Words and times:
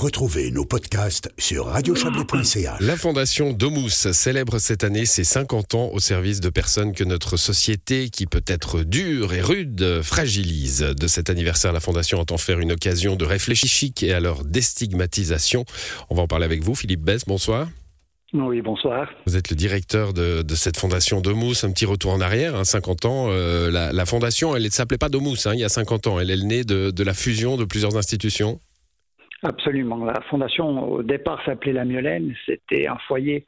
Retrouvez 0.00 0.50
nos 0.50 0.64
podcasts 0.64 1.30
sur 1.36 1.66
radiochablais.ch. 1.66 2.80
La 2.80 2.96
fondation 2.96 3.52
Domus 3.52 4.10
célèbre 4.12 4.58
cette 4.58 4.82
année 4.82 5.04
ses 5.04 5.24
50 5.24 5.74
ans 5.74 5.90
au 5.92 6.00
service 6.00 6.40
de 6.40 6.48
personnes 6.48 6.94
que 6.94 7.04
notre 7.04 7.36
société, 7.36 8.08
qui 8.08 8.24
peut 8.24 8.42
être 8.46 8.82
dure 8.82 9.34
et 9.34 9.42
rude, 9.42 10.00
fragilise. 10.02 10.80
De 10.80 11.06
cet 11.06 11.28
anniversaire, 11.28 11.74
la 11.74 11.80
fondation 11.80 12.18
entend 12.18 12.38
faire 12.38 12.60
une 12.60 12.72
occasion 12.72 13.14
de 13.14 13.26
réfléchir 13.26 13.68
chic 13.68 14.02
et 14.02 14.14
à 14.14 14.20
leur 14.20 14.42
déstigmatisation. 14.42 15.66
On 16.08 16.14
va 16.14 16.22
en 16.22 16.26
parler 16.26 16.46
avec 16.46 16.62
vous, 16.62 16.74
Philippe 16.74 17.02
Bess, 17.02 17.26
bonsoir. 17.26 17.68
Oui, 18.32 18.62
bonsoir. 18.62 19.06
Vous 19.26 19.36
êtes 19.36 19.50
le 19.50 19.56
directeur 19.56 20.14
de, 20.14 20.42
cette 20.54 20.78
fondation 20.78 21.20
Domus. 21.20 21.62
Un 21.62 21.72
petit 21.72 21.84
retour 21.84 22.12
en 22.12 22.22
arrière, 22.22 22.56
hein, 22.56 22.64
50 22.64 23.04
ans. 23.04 23.26
Euh, 23.28 23.70
la, 23.70 24.06
fondation, 24.06 24.56
elle 24.56 24.62
ne 24.62 24.70
s'appelait 24.70 24.96
pas 24.96 25.10
Domus 25.10 25.46
hein, 25.46 25.52
il 25.52 25.60
y 25.60 25.64
a 25.64 25.68
50 25.68 26.06
ans. 26.06 26.18
Elle 26.18 26.30
est 26.30 26.42
née 26.42 26.64
de 26.64 27.04
la 27.04 27.12
fusion 27.12 27.58
de 27.58 27.66
plusieurs 27.66 27.98
institutions. 27.98 28.60
Absolument. 29.42 30.04
La 30.04 30.20
fondation, 30.28 30.92
au 30.92 31.02
départ, 31.02 31.42
s'appelait 31.44 31.72
La 31.72 31.86
Miolaine. 31.86 32.34
C'était 32.44 32.86
un 32.86 32.98
foyer 33.08 33.46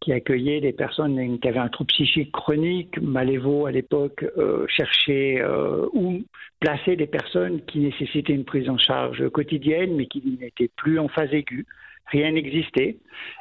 qui 0.00 0.12
accueillait 0.12 0.62
des 0.62 0.72
personnes 0.72 1.38
qui 1.38 1.48
avaient 1.48 1.58
un 1.58 1.68
trouble 1.68 1.88
psychique 1.88 2.32
chronique. 2.32 2.98
Malévo, 3.00 3.66
à 3.66 3.70
l'époque, 3.70 4.24
euh, 4.38 4.64
cherchait 4.68 5.42
euh, 5.42 5.86
où 5.92 6.22
placer 6.60 6.96
des 6.96 7.06
personnes 7.06 7.62
qui 7.66 7.80
nécessitaient 7.80 8.32
une 8.32 8.46
prise 8.46 8.70
en 8.70 8.78
charge 8.78 9.28
quotidienne, 9.28 9.94
mais 9.96 10.06
qui 10.06 10.22
n'étaient 10.40 10.70
plus 10.76 10.98
en 10.98 11.08
phase 11.08 11.32
aiguë 11.34 11.66
rien 12.06 12.32
n'existait. 12.32 12.98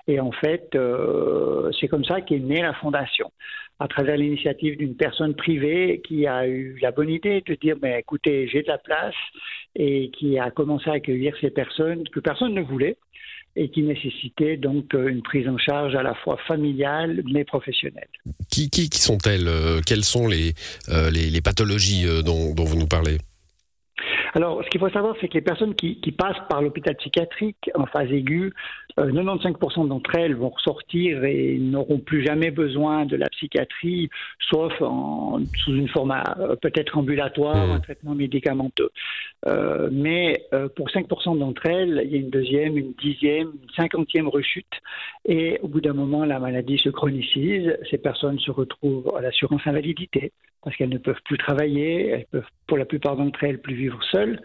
Et 0.08 0.20
en 0.20 0.32
fait, 0.32 0.70
euh, 0.76 1.72
c'est 1.80 1.88
comme 1.88 2.06
ça 2.06 2.22
qu'est 2.22 2.40
née 2.40 2.62
la 2.62 2.74
fondation, 2.74 3.32
à 3.80 3.88
travers 3.88 4.18
l'initiative 4.18 4.78
d'une 4.78 4.96
personne 4.96 5.36
privée 5.36 6.02
qui 6.06 6.28
a 6.28 6.48
eu 6.48 6.78
la 6.82 6.92
bonne 6.92 7.10
idée 7.10 7.44
de 7.46 7.56
dire, 7.56 7.76
mais 7.82 8.00
écoutez, 8.00 8.48
j'ai 8.48 8.62
de 8.62 8.68
la 8.68 8.78
place, 8.78 9.16
et 9.76 10.12
qui 10.12 10.38
a 10.38 10.52
commencé 10.52 10.90
à 10.90 10.94
accueillir 10.94 11.36
ces 11.42 11.50
personnes 11.50 12.08
que 12.10 12.20
personne 12.20 12.54
ne 12.54 12.62
voulait 12.62 12.98
et 13.56 13.70
qui 13.70 13.84
nécessitaient 13.84 14.58
donc 14.58 14.96
euh, 14.96 15.10
une 15.10 15.22
prise 15.22 15.48
en 15.48 15.60
charge 15.60 15.94
à 15.94 16.02
la 16.02 16.16
fois 16.16 16.38
familiale 16.48 17.22
mais 17.32 17.44
professionnelle. 17.44 18.08
Qui, 18.50 18.72
qui, 18.72 18.90
sont-elles 18.98 19.48
euh, 19.48 19.80
Quelles 19.86 20.04
sont 20.04 20.28
les, 20.28 20.54
les, 21.12 21.42
pathologies 21.42 22.06
dont, 22.26 22.56
dont 22.56 22.64
vous 22.64 22.78
nous 22.78 22.88
parlez? 22.88 23.20
Alors, 24.36 24.64
ce 24.64 24.70
qu'il 24.70 24.80
faut 24.80 24.90
savoir, 24.90 25.16
c'est 25.22 25.28
que 25.28 25.36
les 25.36 25.42
personnes 25.42 25.76
qui, 25.76 25.96
passent 26.18 26.42
par 26.50 26.62
l'hôpital 26.62 26.96
psychiatrique 26.96 27.70
en 27.76 27.86
phase 27.86 28.12
aiguë, 28.12 28.54
95% 28.98 29.86
euh, 29.86 29.88
d'entre 29.88 30.16
elles 30.16 30.36
vont 30.36 30.50
ressortir 30.50 31.24
et 31.24 31.58
n'auront 31.60 32.00
plus 32.00 32.24
jamais 32.24 32.52
besoin 32.52 33.06
de 33.06 33.16
la 33.16 33.30
psychiatrie, 33.30 34.10
sauf 34.40 34.74
sous 34.78 35.76
une 35.76 35.88
forme 35.88 36.16
euh, 36.40 36.56
peut-être 36.56 36.98
ambulatoire, 36.98 37.68
mmh. 37.68 37.72
un 37.72 37.80
traitement 37.80 38.16
médicamenteux. 38.16 38.90
Euh, 39.48 39.90
mais 39.92 40.46
pour 40.76 40.90
5% 40.90 41.38
d'entre 41.38 41.66
elles, 41.68 42.02
il 42.06 42.12
y 42.12 42.16
a 42.16 42.20
une 42.20 42.30
deuxième, 42.30 42.78
une 42.78 42.94
dixième, 42.94 43.52
une 43.62 43.70
cinquantième 43.76 44.28
rechute, 44.28 44.82
et 45.26 45.60
au 45.62 45.68
bout 45.68 45.82
d'un 45.82 45.94
moment, 45.94 46.26
la 46.26 46.40
maladie 46.40 46.78
se 46.78 46.90
chronicise. 46.90 47.78
Ces 47.90 47.98
personnes 47.98 48.40
se 48.40 48.52
retrouvent 48.52 49.16
à 49.16 49.22
l'assurance 49.22 49.62
invalidité 49.66 50.32
parce 50.64 50.76
qu'elles 50.76 50.90
ne 50.90 50.98
peuvent 50.98 51.22
plus 51.26 51.38
travailler, 51.38 52.08
elles 52.10 52.26
peuvent 52.32 52.46
pour 52.68 52.78
la 52.78 52.86
plupart 52.86 53.16
d'entre 53.18 53.44
elles 53.44 53.60
plus 53.60 53.76
vivre 53.76 54.00
seules, 54.12 54.40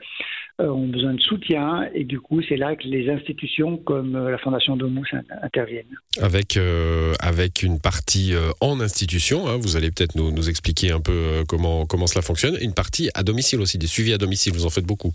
euh, 0.61 0.69
ont 0.69 0.89
besoin 0.89 1.15
de 1.15 1.21
soutien 1.21 1.89
et 1.95 2.05
du 2.05 2.21
coup 2.21 2.43
c'est 2.43 2.57
là 2.57 2.75
que 2.75 2.83
les 2.85 3.09
institutions 3.09 3.77
comme 3.77 4.17
euh, 4.17 4.31
la 4.31 4.39
Fondation 4.39 4.77
Domus 4.77 5.07
interviennent. 5.43 5.97
Avec, 6.21 6.57
euh, 6.57 7.15
avec 7.21 7.63
une 7.63 7.81
partie 7.81 8.35
en 8.61 8.81
institution, 8.81 9.49
hein, 9.49 9.57
vous 9.59 9.77
allez 9.77 9.91
peut-être 9.91 10.17
nous, 10.17 10.33
nous, 10.33 10.49
expliquer 10.49 10.91
un 10.91 11.01
peu 11.01 11.45
comment, 11.49 11.87
comment 11.87 12.07
cela 12.07 12.23
fonctionne, 12.23 12.57
une 12.61 12.75
partie 12.75 13.11
à 13.15 13.23
domicile 13.23 13.61
aussi, 13.61 13.79
des 13.79 13.87
suivis 13.87 14.13
à 14.13 14.19
domicile, 14.19 14.53
vous 14.53 14.67
en 14.67 14.71
faites 14.71 14.87
beaucoup. 14.87 15.13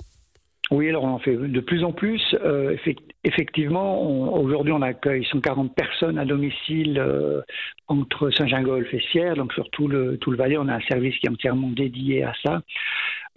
Oui, 0.72 0.90
alors 0.90 1.04
on 1.04 1.10
en 1.10 1.20
fait 1.20 1.36
de 1.36 1.60
plus 1.60 1.84
en 1.84 1.92
plus. 1.92 2.22
Euh, 2.44 2.76
effectivement, 3.24 4.34
aujourd'hui, 4.40 4.74
on 4.74 4.82
accueille 4.82 5.26
140 5.26 5.74
personnes 5.76 6.18
à 6.18 6.26
domicile 6.26 7.00
euh, 7.00 7.42
entre 7.88 8.30
Saint-Gingolf 8.32 8.94
et 8.94 9.02
Sierre, 9.12 9.36
donc 9.36 9.54
sur 9.54 9.70
tout 9.70 9.88
le, 9.88 10.18
tout 10.18 10.32
le 10.32 10.38
Valais, 10.38 10.58
on 10.58 10.68
a 10.68 10.76
un 10.76 10.82
service 10.82 11.18
qui 11.18 11.28
est 11.28 11.30
entièrement 11.30 11.70
dédié 11.70 12.24
à 12.24 12.34
ça. 12.44 12.62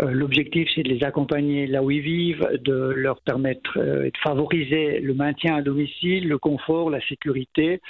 Euh, 0.03 0.11
l'objectif, 0.11 0.69
c'est 0.75 0.83
de 0.83 0.89
les 0.89 1.05
accompagner 1.05 1.67
là 1.67 1.83
où 1.83 1.91
ils 1.91 2.01
vivent, 2.01 2.49
de 2.65 2.93
leur 2.97 3.21
permettre 3.23 3.79
et 3.79 4.11
de 4.11 4.19
favoriser 4.23 5.01
le 5.01 5.15
maintien 5.15 5.57
à 5.57 5.63
domicile, 5.63 6.29
le 6.29 6.39
confort, 6.39 6.91
la 6.91 7.01
sécurité, 7.09 7.81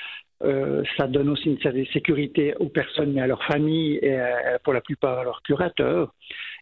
euh, 0.45 0.83
ça 0.99 1.07
donne 1.07 1.31
aussi 1.31 1.49
une 1.49 1.87
sécurité 1.93 2.55
aux 2.61 2.69
personnes, 2.69 3.13
mais 3.13 3.23
à 3.23 3.27
leur 3.27 3.43
famille 3.45 3.95
et 4.03 4.21
pour 4.65 4.75
la 4.75 4.81
plupart 4.83 5.19
à 5.19 5.25
leurs 5.25 5.43
curateurs. 5.43 6.13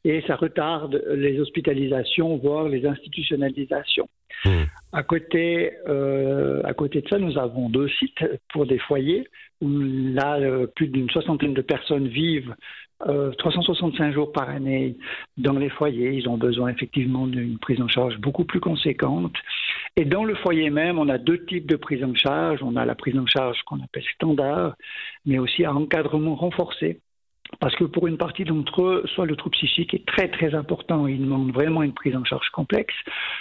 Et 0.04 0.22
ça 0.26 0.36
retarde 0.36 1.02
les 1.14 1.40
hospitalisations, 1.40 2.36
voire 2.36 2.68
les 2.68 2.86
institutionnalisations. 2.86 4.08
Mmh. 4.44 4.50
À, 4.92 5.02
côté, 5.02 5.72
euh, 5.88 6.60
à 6.64 6.74
côté 6.74 7.00
de 7.00 7.08
ça, 7.08 7.18
nous 7.18 7.38
avons 7.38 7.70
deux 7.70 7.88
sites 7.88 8.24
pour 8.52 8.66
des 8.66 8.78
foyers 8.78 9.26
où 9.62 9.68
là, 9.68 10.38
euh, 10.38 10.66
plus 10.66 10.88
d'une 10.88 11.08
soixantaine 11.08 11.54
de 11.54 11.62
personnes 11.62 12.08
vivent 12.08 12.54
365 13.00 14.04
euh, 14.04 14.12
jours 14.12 14.32
par 14.32 14.48
année 14.48 14.96
dans 15.36 15.54
les 15.54 15.68
foyers. 15.70 16.12
Ils 16.12 16.28
ont 16.28 16.36
besoin 16.36 16.68
effectivement 16.68 17.26
d'une 17.26 17.58
prise 17.58 17.80
en 17.80 17.88
charge 17.88 18.18
beaucoup 18.18 18.44
plus 18.44 18.60
conséquente. 18.60 19.34
Et 19.96 20.04
dans 20.04 20.24
le 20.24 20.34
foyer 20.36 20.70
même, 20.70 20.98
on 20.98 21.08
a 21.08 21.18
deux 21.18 21.44
types 21.46 21.66
de 21.66 21.76
prise 21.76 22.04
en 22.04 22.14
charge. 22.14 22.62
On 22.62 22.76
a 22.76 22.84
la 22.84 22.94
prise 22.94 23.18
en 23.18 23.26
charge 23.26 23.62
qu'on 23.62 23.80
appelle 23.82 24.04
standard, 24.14 24.74
mais 25.26 25.38
aussi 25.38 25.64
un 25.64 25.74
encadrement 25.74 26.34
renforcé. 26.34 27.00
Parce 27.60 27.74
que 27.76 27.84
pour 27.84 28.06
une 28.06 28.18
partie 28.18 28.44
d'entre 28.44 28.82
eux, 28.82 29.04
soit 29.14 29.26
le 29.26 29.36
trouble 29.36 29.56
psychique 29.56 29.94
est 29.94 30.06
très 30.06 30.28
très 30.28 30.54
important 30.54 31.06
et 31.06 31.12
il 31.12 31.20
demande 31.20 31.52
vraiment 31.52 31.82
une 31.82 31.94
prise 31.94 32.16
en 32.16 32.24
charge 32.24 32.48
complexe, 32.50 32.94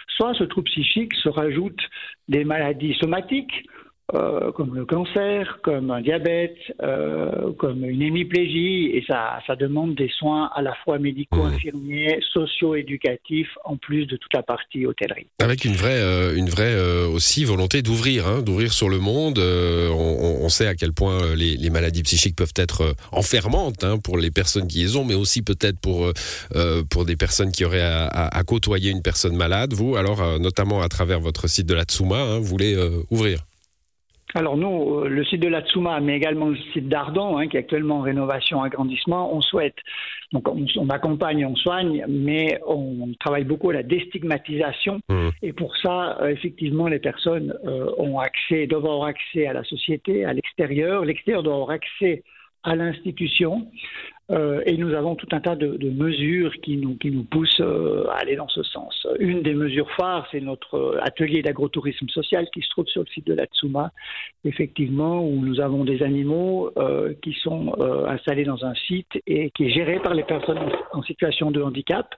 soit 0.08 0.34
ce 0.34 0.44
trouble 0.44 0.70
psychique 0.70 1.14
se 1.16 1.30
rajoute 1.30 1.80
des 2.28 2.44
maladies 2.44 2.96
somatiques 2.96 3.68
euh, 4.14 4.52
comme 4.52 4.76
le 4.76 4.86
cancer, 4.86 5.58
comme 5.64 5.90
un 5.90 6.02
diabète, 6.02 6.58
euh, 6.84 7.52
comme 7.58 7.84
une 7.84 8.04
hémiplégie, 8.04 8.92
et 8.94 9.04
ça, 9.08 9.40
ça 9.48 9.56
demande 9.56 9.96
des 9.96 10.10
soins 10.20 10.52
à 10.54 10.62
la 10.62 10.76
fois 10.84 11.00
médicaux, 11.00 11.42
mmh. 11.42 11.54
infirmiers, 11.54 12.20
socio-éducatifs, 12.32 13.50
en 13.64 13.76
plus 13.76 14.06
de 14.06 14.16
toute 14.18 14.32
la 14.34 14.44
partie 14.44 14.86
hôtellerie. 14.86 15.26
Avec 15.40 15.66
une 15.66 15.74
vraie, 15.74 16.00
euh, 16.00 16.36
une 16.36 16.48
vraie 16.48 16.80
aussi 17.08 17.44
volonté 17.44 17.82
d'ouvrir, 17.82 18.28
hein, 18.28 18.42
d'ouvrir 18.44 18.72
sur 18.72 18.88
le 18.88 19.00
monde. 19.00 19.40
On, 19.40 20.44
on, 20.44 20.50
sait 20.50 20.68
à 20.68 20.76
quel 20.76 20.94
point 20.94 21.34
les, 21.36 21.58
les, 21.58 21.70
maladies 21.72 22.04
psychiques 22.04 22.36
peuvent 22.36 22.54
être 22.56 22.94
enfermantes 23.12 23.84
hein, 23.84 23.98
pour 23.98 24.18
les 24.18 24.30
personnes 24.30 24.68
qui 24.68 24.80
les 24.80 24.96
ont, 24.96 25.06
mais 25.06 25.16
aussi 25.16 25.42
peut-être 25.42 25.80
pour, 25.80 26.12
pour 26.90 27.06
des 27.06 27.16
personnes 27.16 27.52
qui 27.52 27.66
auraient 27.66 27.82
à, 27.82 28.08
à, 28.08 28.44
côtoyer 28.44 28.92
une 28.92 29.02
personne 29.02 29.36
malade. 29.36 29.74
Vous, 29.74 29.96
alors, 29.96 30.40
notamment 30.40 30.82
à 30.82 30.90
travers 30.90 31.20
votre 31.20 31.48
site 31.48 31.66
de 31.66 31.74
la 31.74 31.84
Tsuma, 31.84 32.20
hein, 32.20 32.40
voulez 32.40 32.78
ouvrir? 33.10 33.40
Alors 34.36 34.58
nous, 34.58 35.00
euh, 35.00 35.08
le 35.08 35.24
site 35.26 35.42
de 35.42 35.48
la 35.48 35.62
Tsuma, 35.62 36.00
mais 36.00 36.16
également 36.16 36.50
le 36.50 36.58
site 36.74 36.90
d'Ardon, 36.90 37.38
hein, 37.38 37.48
qui 37.48 37.58
est 37.58 37.60
actuellement 37.60 37.98
en 37.98 38.02
rénovation, 38.02 38.64
agrandissement, 38.64 39.34
on 39.34 39.42
souhaite, 39.42 39.76
donc 40.32 40.48
on, 40.48 40.90
accompagne, 40.90 41.46
on 41.46 41.56
soigne, 41.56 42.06
mais 42.08 42.60
on 42.68 43.12
travaille 43.20 43.44
beaucoup 43.44 43.70
à 43.70 43.74
la 43.74 43.84
déstigmatisation. 43.84 45.00
Mmh. 45.10 45.30
Et 45.44 45.54
pour 45.54 45.76
ça, 45.78 46.18
euh, 46.22 46.30
effectivement, 46.30 46.88
les 46.88 47.00
personnes 47.00 47.54
euh, 47.66 47.92
ont 47.98 48.20
accès, 48.20 48.66
doivent 48.66 48.86
avoir 48.86 49.06
accès 49.06 49.46
à 49.46 49.54
la 49.54 49.64
société, 49.64 50.26
à 50.26 50.34
l'extérieur. 50.34 51.06
L'extérieur 51.06 51.44
doit 51.44 51.54
avoir 51.54 51.70
accès 51.70 52.24
à 52.64 52.76
l'institution. 52.76 53.68
Euh, 54.32 54.62
et 54.66 54.78
nous 54.78 54.94
avons 54.94 55.16
tout 55.16 55.28
un 55.34 55.42
tas 55.42 55.56
de, 55.56 55.90
mesures 55.90 56.54
qui 56.62 56.78
nous, 56.78 56.96
qui 56.96 57.12
nous 57.12 57.24
poussent 57.24 57.60
euh, 57.60 58.08
à 58.10 58.22
aller 58.22 58.36
dans 58.36 58.48
ce 58.48 58.64
sens. 58.64 59.06
Une 59.20 59.42
des 59.42 59.54
mesures 59.54 59.92
phares, 59.92 60.28
c'est 60.32 60.40
notre 60.40 60.98
atelier 61.02 61.42
d'agrotourisme 61.42 62.08
social 62.08 62.48
qui 62.54 62.62
se 62.62 62.70
trouve 62.70 62.86
sur 62.88 63.02
le 63.02 63.08
site 63.08 63.28
de 63.28 63.34
la 63.34 63.46
Tsuma, 63.48 63.92
effectivement, 64.46 65.26
où 65.26 65.46
nous 65.46 65.60
avons 65.60 65.84
des 65.84 66.04
animaux 66.04 66.72
euh, 66.78 67.14
qui 67.22 67.34
sont 67.34 67.76
installés 68.08 68.46
dans 68.46 68.64
un 68.66 68.74
site 68.76 69.22
et 69.28 69.50
qui 69.52 69.66
est 69.66 69.72
géré 69.72 70.00
par 70.00 70.14
les 70.14 70.24
personnes 70.24 70.60
en 70.94 71.04
situation 71.04 71.52
de 71.52 71.62
handicap 71.62 72.16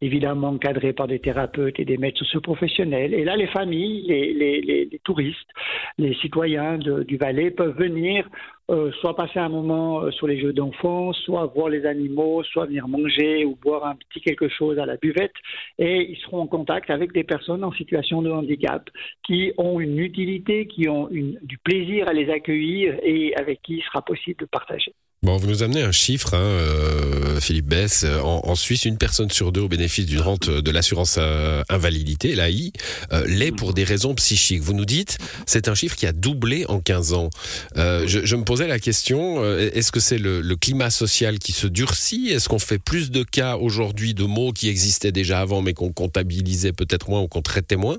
évidemment 0.00 0.48
encadré 0.48 0.92
par 0.92 1.06
des 1.06 1.18
thérapeutes 1.18 1.78
et 1.78 1.84
des 1.84 1.98
maîtres 1.98 2.18
socioprofessionnels. 2.18 3.14
Et 3.14 3.24
là, 3.24 3.36
les 3.36 3.46
familles, 3.46 4.06
les, 4.06 5.00
touristes, 5.04 5.50
les 5.98 6.14
citoyens 6.14 6.78
du 6.78 7.16
Valais 7.16 7.50
peuvent 7.50 7.76
venir 7.76 8.26
euh, 8.70 8.92
soit 9.00 9.16
passer 9.16 9.40
un 9.40 9.48
moment 9.48 10.02
euh, 10.02 10.12
sur 10.12 10.28
les 10.28 10.40
jeux 10.40 10.52
d'enfants, 10.52 11.12
soit 11.12 11.46
voir 11.46 11.68
les 11.70 11.86
animaux, 11.86 12.44
soit 12.44 12.66
venir 12.66 12.86
manger 12.86 13.44
ou 13.44 13.56
boire 13.56 13.84
un 13.84 13.96
petit 13.96 14.20
quelque 14.20 14.48
chose 14.48 14.78
à 14.78 14.86
la 14.86 14.96
buvette. 14.96 15.34
Et 15.78 16.12
ils 16.12 16.18
seront 16.18 16.42
en 16.42 16.46
contact 16.46 16.88
avec 16.88 17.12
des 17.12 17.24
personnes 17.24 17.64
en 17.64 17.72
situation 17.72 18.22
de 18.22 18.30
handicap 18.30 18.88
qui 19.24 19.52
ont 19.58 19.80
une 19.80 19.98
utilité, 19.98 20.66
qui 20.66 20.88
ont 20.88 21.08
du 21.10 21.58
plaisir 21.58 22.08
à 22.08 22.12
les 22.12 22.30
accueillir 22.30 22.96
et 23.02 23.34
avec 23.34 23.60
qui 23.62 23.78
il 23.78 23.82
sera 23.82 24.02
possible 24.02 24.38
de 24.38 24.46
partager. 24.46 24.94
Bon, 25.22 25.36
vous 25.36 25.48
nous 25.48 25.62
amenez 25.62 25.82
un 25.82 25.92
chiffre, 25.92 26.32
hein, 26.32 26.40
euh, 26.40 27.40
Philippe 27.40 27.66
Bess. 27.66 28.06
En, 28.22 28.54
Suisse, 28.54 28.86
une 28.86 28.96
personne 28.96 29.30
sur 29.30 29.52
deux 29.52 29.60
au 29.60 29.68
bénéfice 29.68 30.06
d'une 30.06 30.22
rente 30.22 30.48
de 30.48 30.70
l'assurance 30.70 31.16
euh, 31.18 31.62
invalidité, 31.68 32.34
l'AI, 32.34 32.72
euh, 33.12 33.26
l'est 33.26 33.52
pour 33.52 33.74
des 33.74 33.84
raisons 33.84 34.14
psychiques. 34.14 34.62
Vous 34.62 34.72
nous 34.72 34.86
dites, 34.86 35.18
c'est 35.44 35.68
un 35.68 35.74
chiffre 35.74 35.94
qui 35.94 36.06
a 36.06 36.12
doublé 36.12 36.64
en 36.70 36.80
15 36.80 37.12
ans. 37.12 37.28
Je, 37.76 38.34
me 38.34 38.44
posais 38.44 38.66
la 38.66 38.78
question, 38.78 39.44
est-ce 39.58 39.92
que 39.92 40.00
c'est 40.00 40.16
le, 40.16 40.40
le, 40.40 40.56
climat 40.56 40.88
social 40.88 41.38
qui 41.38 41.52
se 41.52 41.66
durcit? 41.66 42.28
Est-ce 42.30 42.48
qu'on 42.48 42.58
fait 42.58 42.78
plus 42.78 43.10
de 43.10 43.22
cas 43.22 43.58
aujourd'hui 43.58 44.14
de 44.14 44.24
mots 44.24 44.52
qui 44.52 44.70
existaient 44.70 45.12
déjà 45.12 45.40
avant 45.40 45.60
mais 45.60 45.74
qu'on 45.74 45.92
comptabilisait 45.92 46.72
peut-être 46.72 47.10
moins 47.10 47.20
ou 47.20 47.28
qu'on 47.28 47.42
traitait 47.42 47.76
moins? 47.76 47.98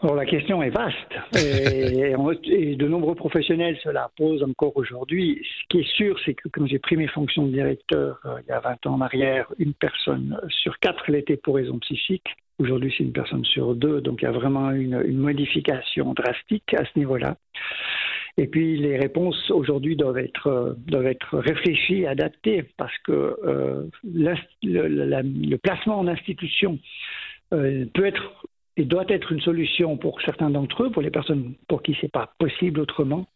Alors 0.00 0.14
la 0.14 0.26
question 0.26 0.62
est 0.62 0.70
vaste 0.70 0.96
et, 1.36 2.76
de 2.76 2.88
nombreux 2.88 3.16
professionnels 3.16 3.76
se 3.82 3.88
la 3.88 4.10
posent 4.16 4.44
encore 4.44 4.76
aujourd'hui. 4.76 5.42
Ce 5.42 5.68
qui 5.68 5.80
est 5.80 5.90
sûr, 5.96 6.16
c'est 6.24 6.34
que 6.34 6.48
quand 6.48 6.66
j'ai 6.66 6.78
pris 6.78 6.96
mes 6.96 7.08
fonctions 7.08 7.46
de 7.46 7.52
directeur 7.52 8.20
euh, 8.24 8.38
il 8.46 8.48
y 8.48 8.52
a 8.52 8.60
20 8.60 8.86
ans 8.86 8.94
en 8.94 9.00
arrière, 9.00 9.52
une 9.58 9.74
personne 9.74 10.38
sur 10.48 10.78
quatre 10.78 11.10
l'était 11.10 11.36
pour 11.36 11.56
raison 11.56 11.78
psychique. 11.80 12.28
Aujourd'hui, 12.60 12.94
c'est 12.96 13.04
une 13.04 13.12
personne 13.12 13.44
sur 13.44 13.74
deux, 13.74 14.00
donc 14.00 14.22
il 14.22 14.26
y 14.26 14.28
a 14.28 14.32
vraiment 14.32 14.70
une, 14.70 15.18
modification 15.18 16.14
drastique 16.14 16.74
à 16.74 16.84
ce 16.84 16.98
niveau-là. 16.98 17.36
Et 18.36 18.46
puis 18.46 18.78
les 18.78 18.96
réponses 18.96 19.50
aujourd'hui 19.50 19.96
doivent 19.96 20.18
être, 20.18 20.46
euh, 20.46 20.74
doivent 20.86 21.06
être 21.06 21.38
réfléchies, 21.38 22.06
adaptées, 22.06 22.64
parce 22.76 22.96
que 22.98 23.36
euh, 23.44 23.84
le, 24.04 25.56
placement 25.56 25.98
en 25.98 26.06
institution 26.06 26.78
peut 27.50 28.04
être 28.04 28.44
et 28.78 28.84
doit 28.84 29.04
être 29.08 29.32
une 29.32 29.40
solution 29.40 29.96
pour 29.96 30.20
certains 30.22 30.50
d'entre 30.50 30.84
eux, 30.84 30.90
pour 30.90 31.02
les 31.02 31.10
personnes 31.10 31.54
pour 31.66 31.82
qui 31.82 31.96
c'est 32.00 32.10
pas 32.10 32.32
possible 32.38 32.80
autrement. 32.80 33.26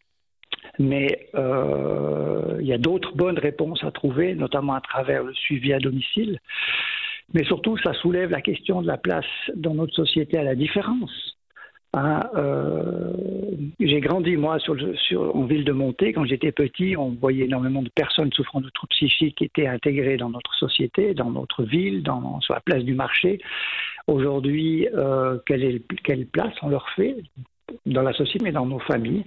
Mais 0.79 1.29
euh, 1.35 2.57
il 2.61 2.65
y 2.65 2.73
a 2.73 2.77
d'autres 2.77 3.13
bonnes 3.15 3.37
réponses 3.37 3.83
à 3.83 3.91
trouver, 3.91 4.35
notamment 4.35 4.73
à 4.73 4.81
travers 4.81 5.23
le 5.23 5.33
suivi 5.33 5.73
à 5.73 5.79
domicile. 5.79 6.39
Mais 7.33 7.43
surtout, 7.43 7.77
ça 7.77 7.93
soulève 7.93 8.31
la 8.31 8.41
question 8.41 8.81
de 8.81 8.87
la 8.87 8.97
place 8.97 9.25
dans 9.55 9.73
notre 9.73 9.93
société 9.93 10.37
à 10.37 10.43
la 10.43 10.55
différence. 10.55 11.37
Hein, 11.93 12.21
euh, 12.35 13.13
j'ai 13.79 13.99
grandi, 13.99 14.35
moi, 14.37 14.59
sur, 14.59 14.75
sur, 14.97 15.35
en 15.35 15.45
ville 15.45 15.65
de 15.65 15.71
Montée. 15.71 16.13
Quand 16.13 16.25
j'étais 16.25 16.51
petit, 16.51 16.95
on 16.97 17.09
voyait 17.09 17.45
énormément 17.45 17.81
de 17.81 17.89
personnes 17.89 18.31
souffrant 18.33 18.61
de 18.61 18.69
troubles 18.69 18.91
psychiques 18.91 19.35
qui 19.37 19.45
étaient 19.45 19.67
intégrées 19.67 20.17
dans 20.17 20.29
notre 20.29 20.53
société, 20.55 21.13
dans 21.13 21.31
notre 21.31 21.63
ville, 21.63 22.03
dans, 22.03 22.39
sur 22.41 22.53
la 22.53 22.61
place 22.61 22.83
du 22.83 22.93
marché. 22.93 23.39
Aujourd'hui, 24.07 24.87
euh, 24.93 25.37
quelle, 25.45 25.81
quelle 26.03 26.25
place 26.25 26.53
on 26.61 26.69
leur 26.69 26.87
fait 26.95 27.15
dans 27.85 28.01
la 28.01 28.13
société, 28.13 28.43
mais 28.43 28.51
dans 28.51 28.65
nos 28.65 28.79
familles. 28.79 29.23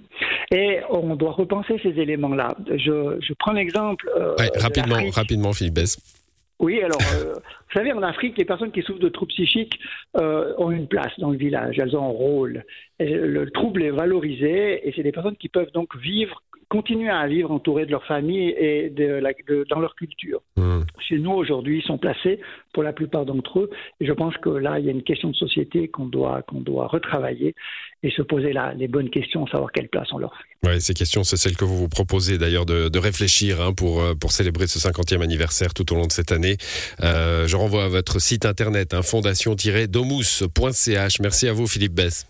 Et 0.51 0.79
on 0.89 1.15
doit 1.15 1.31
repenser 1.31 1.79
ces 1.83 1.89
éléments-là. 1.89 2.55
Je, 2.69 3.17
je 3.19 3.33
prends 3.39 3.53
l'exemple. 3.53 4.09
Euh, 4.17 4.35
rapidement, 4.59 4.97
rapidement, 5.13 5.53
Philippe 5.53 5.75
Bess. 5.75 6.16
Oui, 6.59 6.81
alors, 6.81 7.01
euh, 7.13 7.35
vous 7.35 7.73
savez, 7.73 7.93
en 7.93 8.01
Afrique, 8.01 8.37
les 8.37 8.45
personnes 8.45 8.71
qui 8.71 8.81
souffrent 8.81 8.99
de 8.99 9.09
troubles 9.09 9.31
psychiques 9.31 9.79
euh, 10.19 10.53
ont 10.57 10.71
une 10.71 10.87
place 10.87 11.13
dans 11.19 11.29
le 11.29 11.37
village, 11.37 11.77
elles 11.77 11.95
ont 11.95 12.03
un 12.03 12.11
rôle. 12.11 12.65
le 12.99 13.45
trouble 13.51 13.83
est 13.83 13.91
valorisé 13.91 14.87
et 14.87 14.91
c'est 14.95 15.03
des 15.03 15.11
personnes 15.11 15.35
qui 15.35 15.49
peuvent 15.49 15.71
donc 15.71 15.95
vivre 15.97 16.41
continuer 16.69 17.09
à 17.09 17.27
vivre 17.27 17.51
entourés 17.51 17.85
de 17.85 17.91
leur 17.91 18.05
famille 18.05 18.49
et 18.49 18.89
de 18.89 19.21
dans 19.69 19.79
leur 19.79 19.95
culture. 19.95 20.41
Mmh. 20.57 20.79
Chez 20.99 21.17
nous, 21.17 21.31
aujourd'hui, 21.31 21.79
ils 21.79 21.83
sont 21.83 21.97
placés 21.97 22.39
pour 22.73 22.83
la 22.83 22.93
plupart 22.93 23.25
d'entre 23.25 23.61
eux. 23.61 23.69
Et 23.99 24.05
je 24.05 24.13
pense 24.13 24.37
que 24.37 24.49
là, 24.49 24.79
il 24.79 24.85
y 24.85 24.89
a 24.89 24.91
une 24.91 25.03
question 25.03 25.29
de 25.29 25.35
société 25.35 25.87
qu'on 25.87 26.05
doit, 26.05 26.41
qu'on 26.43 26.59
doit 26.59 26.87
retravailler 26.87 27.55
et 28.03 28.11
se 28.11 28.21
poser 28.21 28.53
là 28.53 28.73
les 28.75 28.87
bonnes 28.87 29.09
questions, 29.09 29.47
savoir 29.47 29.71
quelle 29.71 29.89
place 29.89 30.07
on 30.11 30.17
leur 30.17 30.33
fait. 30.35 30.67
Ouais, 30.67 30.79
ces 30.79 30.93
questions, 30.93 31.23
c'est 31.23 31.37
celles 31.37 31.55
que 31.55 31.65
vous 31.65 31.77
vous 31.77 31.89
proposez 31.89 32.37
d'ailleurs 32.37 32.65
de, 32.65 32.89
de, 32.89 32.99
réfléchir 32.99 33.61
hein, 33.61 33.73
pour, 33.73 34.01
euh, 34.01 34.15
pour 34.15 34.31
célébrer 34.31 34.67
ce 34.67 34.79
50e 34.79 35.21
anniversaire 35.21 35.73
tout 35.73 35.93
au 35.93 35.95
long 35.95 36.07
de 36.07 36.11
cette 36.11 36.31
année. 36.31 36.57
Euh, 37.01 37.47
je 37.47 37.55
renvoie 37.55 37.85
à 37.85 37.87
votre 37.87 38.19
site 38.19 38.45
internet, 38.45 38.93
hein, 38.93 39.01
fondation-domus.ch. 39.01 41.19
Merci 41.21 41.47
à 41.47 41.53
vous, 41.53 41.67
Philippe 41.67 41.93
Bess. 41.93 42.27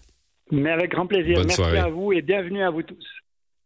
Mais 0.52 0.72
avec 0.72 0.92
grand 0.92 1.08
plaisir. 1.08 1.42
Merci 1.46 1.62
à 1.62 1.90
vous 1.90 2.14
et 2.14 2.22
bienvenue 2.22 2.64
à 2.64 2.70
vous 2.70 2.84
tous. 2.84 3.17